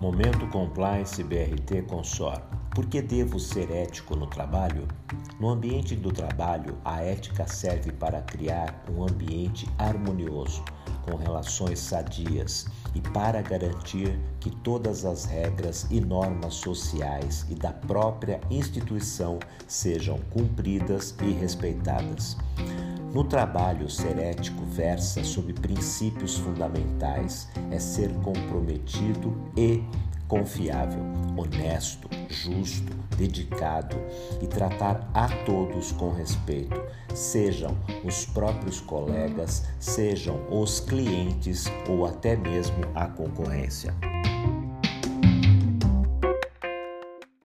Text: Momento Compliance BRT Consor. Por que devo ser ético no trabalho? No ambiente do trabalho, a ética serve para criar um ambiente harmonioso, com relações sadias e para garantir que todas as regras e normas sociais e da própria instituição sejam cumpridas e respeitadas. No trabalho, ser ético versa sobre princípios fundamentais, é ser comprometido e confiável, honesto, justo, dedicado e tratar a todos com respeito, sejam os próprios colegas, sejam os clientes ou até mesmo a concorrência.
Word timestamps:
Momento 0.00 0.46
Compliance 0.46 1.20
BRT 1.24 1.82
Consor. 1.88 2.40
Por 2.72 2.86
que 2.86 3.02
devo 3.02 3.40
ser 3.40 3.68
ético 3.72 4.14
no 4.14 4.28
trabalho? 4.28 4.86
No 5.40 5.48
ambiente 5.48 5.96
do 5.96 6.12
trabalho, 6.12 6.78
a 6.84 7.02
ética 7.02 7.48
serve 7.48 7.90
para 7.90 8.22
criar 8.22 8.84
um 8.88 9.02
ambiente 9.02 9.68
harmonioso, 9.76 10.62
com 11.02 11.16
relações 11.16 11.80
sadias 11.80 12.66
e 12.94 13.00
para 13.00 13.42
garantir 13.42 14.16
que 14.38 14.50
todas 14.58 15.04
as 15.04 15.24
regras 15.24 15.88
e 15.90 16.00
normas 16.00 16.54
sociais 16.54 17.44
e 17.50 17.56
da 17.56 17.72
própria 17.72 18.40
instituição 18.48 19.40
sejam 19.66 20.20
cumpridas 20.30 21.16
e 21.20 21.32
respeitadas. 21.32 22.36
No 23.12 23.24
trabalho, 23.24 23.88
ser 23.88 24.18
ético 24.18 24.64
versa 24.66 25.24
sobre 25.24 25.54
princípios 25.54 26.36
fundamentais, 26.36 27.48
é 27.70 27.78
ser 27.78 28.12
comprometido 28.16 29.34
e 29.56 29.82
confiável, 30.28 31.02
honesto, 31.36 32.08
justo, 32.28 32.92
dedicado 33.16 33.96
e 34.42 34.46
tratar 34.46 35.10
a 35.14 35.26
todos 35.44 35.90
com 35.92 36.12
respeito, 36.12 36.80
sejam 37.14 37.76
os 38.04 38.26
próprios 38.26 38.80
colegas, 38.80 39.64
sejam 39.80 40.38
os 40.50 40.78
clientes 40.78 41.64
ou 41.88 42.06
até 42.06 42.36
mesmo 42.36 42.84
a 42.94 43.06
concorrência. 43.06 43.94